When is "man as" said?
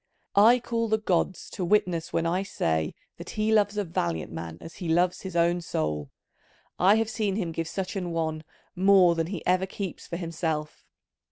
4.31-4.77